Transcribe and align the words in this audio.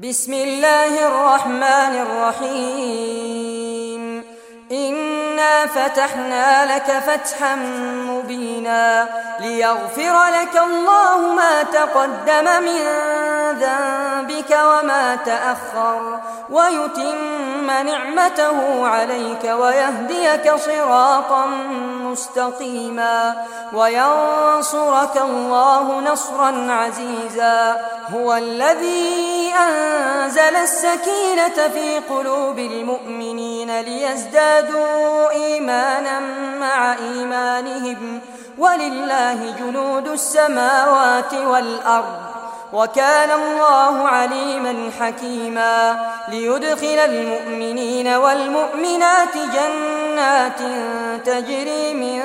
بسم 0.00 0.32
الله 0.32 1.06
الرحمن 1.06 1.94
الرحيم. 2.40 4.02
إنا 4.72 5.66
فتحنا 5.66 6.76
لك 6.76 6.88
فتحا 7.06 7.56
مبينا 8.24 9.08
ليغفر 9.40 10.24
لك 10.24 10.62
الله 10.66 11.18
ما 11.18 11.62
تقدم 11.62 12.62
من 12.62 12.80
ذنبك 13.60 14.50
وما 14.50 15.18
تأخر 15.26 16.20
ويتم 16.50 17.66
نعمته 17.66 18.86
عليك 18.88 19.44
ويهديك 19.44 20.54
صراطا 20.56 21.46
مستقيما 22.02 23.46
وينصرك 23.72 25.16
الله 25.16 26.00
نصرا 26.00 26.66
عزيزا 26.70 27.76
هو 28.14 28.34
الذي 28.34 29.52
أنزل 29.68 30.56
السكينة 30.56 31.68
في 31.74 31.98
قلوب 31.98 32.58
المؤمنين 32.58 33.80
ليزدادوا 33.80 35.30
إيمانا 35.30 36.20
مع 36.70 36.94
إيمانهم 36.94 38.20
ولله 38.58 39.54
جنود 39.58 40.08
السماوات 40.08 41.34
والأرض 41.34 42.14
وكان 42.72 43.30
الله 43.30 44.08
عليما 44.08 44.90
حكيما 45.00 45.98
ليدخل 46.28 46.98
المؤمنين 46.98 48.08
والمؤمنات 48.08 49.34
جنات 49.34 50.60
تجري 51.24 51.94
من 51.94 52.22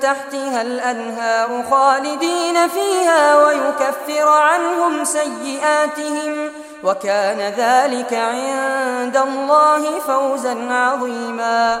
تحتها 0.00 0.62
الأنهار 0.62 1.64
خالدين 1.70 2.68
فيها 2.68 3.46
ويكفر 3.46 4.28
عنهم 4.28 5.04
سيئاتهم 5.04 6.50
وكان 6.84 7.38
ذلك 7.38 8.14
عند 8.14 9.16
الله 9.16 10.00
فوزا 10.00 10.56
عظيما 10.70 11.80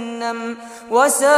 وساءت 0.91 1.31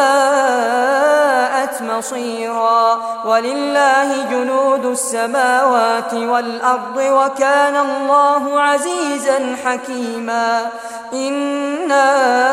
مصيرا 1.82 3.02
ولله 3.26 4.26
جنود 4.32 4.86
السماوات 4.86 6.14
والأرض 6.14 6.98
وكان 6.98 7.76
الله 7.78 8.60
عزيزا 8.62 9.56
حكيما 9.66 10.66
إنا 11.14 12.53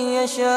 يشاء 0.23 0.51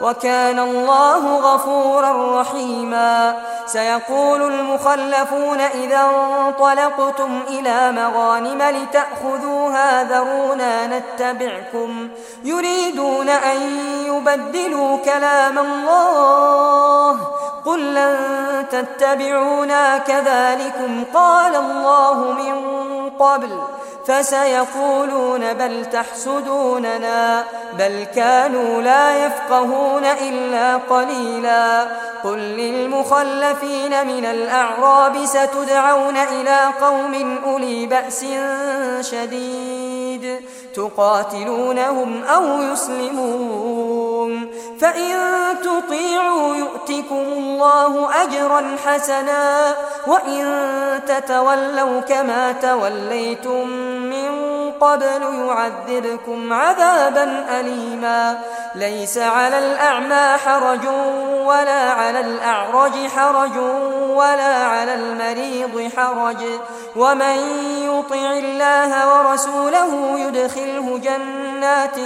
وكان 0.00 0.58
الله 0.58 1.36
غفورا 1.36 2.40
رحيما. 2.40 3.36
سيقول 3.66 4.42
المخلفون 4.42 5.60
إذا 5.60 6.10
انطلقتم 6.46 7.42
إلى 7.48 7.92
مغانم 7.92 8.62
لتأخذوها 8.62 10.04
ذرونا 10.04 10.86
نتبعكم. 10.86 12.08
يريدون 12.44 13.28
أن 13.28 13.60
يبدلوا 14.06 14.96
كلام 14.96 15.58
الله. 15.58 17.16
قل 17.64 17.94
لن 17.94 18.16
تتبعونا 18.70 19.98
كذلكم. 19.98 21.04
قال 21.14 21.56
الله 21.56 22.14
من 22.14 22.80
قبل 23.10 23.62
فسيقولون 24.10 25.52
بل 25.52 25.84
تحسدوننا 25.92 27.44
بل 27.78 28.06
كانوا 28.14 28.82
لا 28.82 29.26
يفقهون 29.26 30.04
إلا 30.04 30.76
قليلا 30.76 31.86
قل 32.24 32.38
للمخلفين 32.38 34.06
من 34.06 34.24
الأعراب 34.24 35.24
ستدعون 35.24 36.16
إلى 36.16 36.58
قوم 36.80 37.38
أولي 37.44 37.86
بأس 37.86 38.24
شديد 39.00 40.40
تقاتلونهم 40.74 42.24
أو 42.24 42.62
يسلمون 42.62 44.50
فإن 44.80 45.16
تطيعوا 45.62 46.56
يؤتكم 46.56 47.24
الله 47.36 48.22
أجرا 48.22 48.76
حسنا 48.86 49.74
وإن 50.06 50.44
تتولوا 51.06 52.00
كما 52.00 52.52
توليتم 52.52 53.99
قبل 54.80 55.22
يعذبكم 55.22 56.52
عذابا 56.52 57.44
أليما. 57.60 58.38
ليس 58.74 59.18
على 59.18 59.58
الأعمى 59.58 60.38
حرج 60.38 60.86
ولا 61.44 61.90
على 61.92 62.20
الأعرج 62.20 63.08
حرج. 63.16 63.56
ولا 64.16 64.64
على 64.66 64.94
المريض 64.94 65.90
حرج. 65.96 66.44
ومن 66.96 67.36
يطع 67.82 68.32
الله 68.32 68.90
ورسوله 69.08 70.18
يدخله 70.18 70.98
جنات 70.98 71.96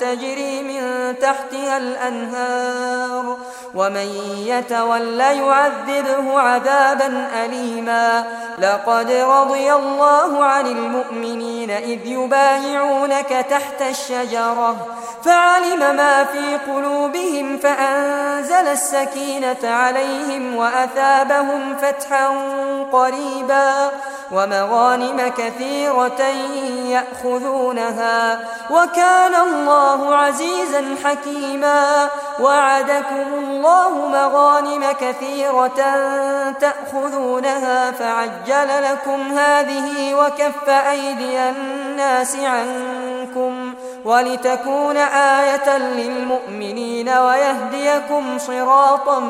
تجري 0.00 0.62
من 0.62 1.14
تحتها 1.20 1.76
الأنهار. 1.76 3.36
ومن 3.74 4.08
يتول 4.46 5.20
يعذبه 5.20 6.40
عذابا 6.40 7.28
أليما. 7.44 8.24
لقد 8.58 9.10
رضي 9.10 9.72
الله 9.72 10.44
عن 10.44 10.66
المؤمنين 10.66 11.70
إذ 11.70 12.06
يبايعونك 12.06 13.46
تحت 13.50 13.82
الشجرة. 13.82 14.76
فعلم 15.24 15.96
ما 15.96 16.24
في 16.24 16.72
قلوبهم 16.72 17.58
فأنزل 18.56 18.72
السكينة 18.72 19.56
عليهم 19.64 20.56
وأثابهم 20.56 21.76
فتحا 21.76 22.28
قريبا 22.92 23.90
ومغانم 24.32 25.32
كثيرة 25.38 26.20
يأخذونها 26.86 28.40
وكان 28.70 29.34
الله 29.34 30.16
عزيزا 30.16 30.96
حكيما 31.04 32.08
وعدكم 32.40 33.26
الله 33.38 34.08
مغانم 34.08 34.84
كثيرة 35.00 35.74
تأخذونها 36.60 37.90
فعجل 37.90 38.82
لكم 38.82 39.38
هذه 39.38 40.14
وكف 40.14 40.68
أيدي 40.68 41.38
الناس 41.38 42.36
عنكم 42.36 42.95
ولتكون 44.06 44.96
آية 44.96 45.78
للمؤمنين 45.78 47.08
ويهديكم 47.08 48.38
صراطا 48.38 49.20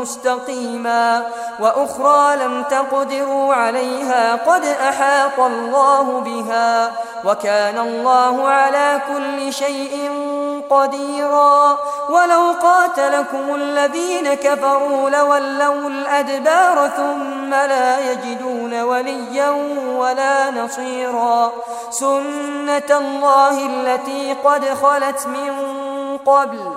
مستقيما 0.00 1.26
وأخرى 1.60 2.36
لم 2.36 2.62
تقدروا 2.62 3.54
عليها 3.54 4.34
قد 4.34 4.64
أحاط 4.64 5.40
الله 5.40 6.20
بها 6.20 6.92
وكان 7.24 7.78
الله 7.78 8.48
على 8.48 9.00
كل 9.08 9.52
شيء 9.52 10.10
قديرا. 10.70 11.78
ولو 12.08 12.54
قاتلكم 12.62 13.54
الذين 13.54 14.34
كفروا 14.34 15.10
لولوا 15.10 15.88
الأدبار 15.88 16.90
ثم 16.96 17.50
لا 17.50 18.12
يجدون 18.12 18.82
وليا 18.82 19.50
ولا 19.96 20.50
نصيرا. 20.50 21.52
سنة 21.90 22.90
الله 22.90 23.66
التي 23.66 24.36
قد 24.44 24.64
خلت 24.64 25.26
من 25.26 25.52
قبل. 26.26 26.76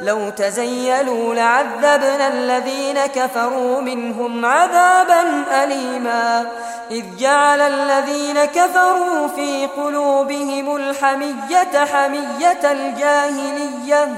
لو 0.00 0.30
تزيلوا 0.30 1.34
لعذبنا 1.34 2.28
الذين 2.28 3.06
كفروا 3.06 3.80
منهم 3.80 4.44
عذابا 4.46 5.44
أليما. 5.64 6.46
إذ 6.90 7.04
جعل 7.18 7.60
الذين 7.60 8.44
كفروا 8.44 9.28
في 9.28 9.66
قلوبهم 9.66 10.76
الحمية 10.76 11.84
حمية 11.92 12.72
الجاهلية 12.72 14.08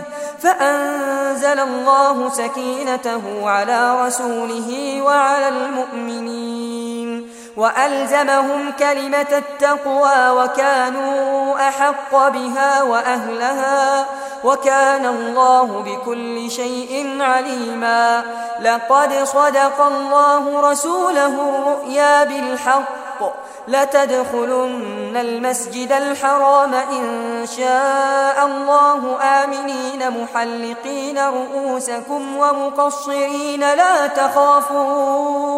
فأنزل 0.43 1.61
الله 1.61 2.31
سكينته 2.31 3.50
على 3.50 4.06
رسوله 4.06 5.03
وعلى 5.03 5.49
المؤمنين 5.49 7.31
وألزمهم 7.56 8.73
كلمة 8.79 9.27
التقوى 9.32 10.31
وكانوا 10.31 11.69
أحق 11.69 12.29
بها 12.29 12.82
وأهلها. 12.82 14.06
وكان 14.44 15.06
الله 15.06 15.62
بكل 15.62 16.50
شيء 16.50 17.22
عليما. 17.22 18.22
لقد 18.60 19.25
صدق 19.25 19.81
الله 19.81 20.70
رسوله 20.70 21.26
الرؤيا 21.26 22.25
بالحق. 22.25 23.50
لتدخلن 23.68 25.16
المسجد 25.16 25.92
الحرام 25.92 26.74
إن 26.74 27.46
شاء 27.56 28.46
الله 28.46 29.18
آمنين 29.22 30.22
محلقين 30.22 31.18
رؤوسكم 31.18 32.36
ومقصرين 32.36 33.60
لا 33.60 34.06
تخافون 34.06 35.50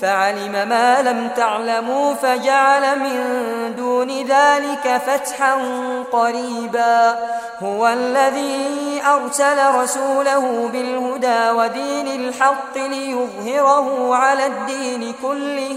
فعلم 0.00 0.52
ما 0.52 1.02
لم 1.02 1.28
تعلموا 1.36 2.14
فجعل 2.14 2.98
من 2.98 3.20
دون 3.76 4.08
ذلك 4.08 5.02
فتحا 5.06 5.54
قريبا 6.12 7.18
هو 7.62 7.88
الذي 7.88 9.02
أرسل 9.06 9.74
رسوله 9.74 10.70
بالهدى 10.72 11.50
ودين 11.50 12.06
الحق 12.06 12.76
ليظهره 12.76 14.14
على 14.14 14.46
الدين 14.46 15.14
كله 15.22 15.76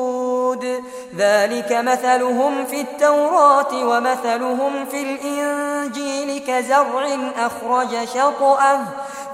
ذلك 1.17 1.71
مثلهم 1.71 2.65
في 2.65 2.81
التوراة 2.81 3.73
ومثلهم 3.73 4.85
في 4.91 5.01
الإنجيل 5.01 6.43
كزرع 6.47 7.17
أخرج 7.37 8.05
شطأه 8.13 8.79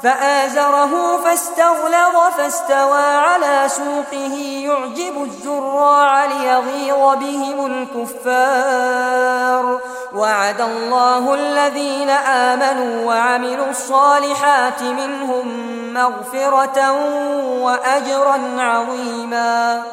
فآزره 0.03 1.17
فاستغلظ 1.17 2.33
فاستوى 2.37 3.01
على 3.01 3.63
سوقه 3.67 4.63
يعجب 4.63 5.23
الزراع 5.23 6.25
ليغيظ 6.25 7.19
بهم 7.19 7.65
الكفار. 7.65 9.79
وعد 10.13 10.61
الله 10.61 11.33
الذين 11.33 12.09
آمنوا 12.09 13.05
وعملوا 13.05 13.69
الصالحات 13.69 14.81
منهم 14.81 15.47
مغفرة 15.93 16.91
وأجرا 17.61 18.39
عظيما. 18.57 19.83